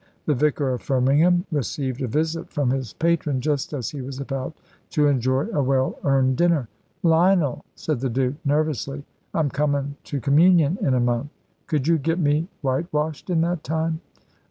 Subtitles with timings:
[0.25, 4.57] The vicar of Firmingham received a visit from his patron just as he was about
[4.89, 6.69] to enjoy a well earned dinner.
[7.03, 11.29] "Lionel," said the Duke, nervously, "I'm comin' to communion in a month.
[11.67, 14.01] Could you get me whitewashed in that time?"